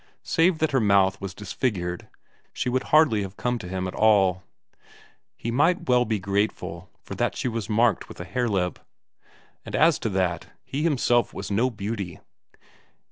Save 0.23 0.57
that 0.57 0.71
her 0.71 0.79
mouth 0.79 1.21
was 1.21 1.35
disfigured, 1.35 2.07
she 2.53 2.69
would 2.69 2.85
hardly 2.85 3.21
have 3.21 3.37
come 3.37 3.59
to 3.59 3.67
him 3.67 3.87
at 3.87 3.93
all; 3.93 4.41
he 5.35 5.51
might 5.51 5.87
well 5.87 6.05
be 6.05 6.17
grateful 6.17 6.89
for 7.03 7.13
that 7.13 7.37
she 7.37 7.47
was 7.47 7.69
marked 7.69 8.09
with 8.09 8.19
a 8.19 8.25
hare 8.25 8.49
lip. 8.49 8.79
And 9.63 9.75
as 9.75 9.99
to 9.99 10.09
that, 10.09 10.47
he 10.63 10.81
himself 10.81 11.35
was 11.35 11.51
no 11.51 11.69
beauty. 11.69 12.19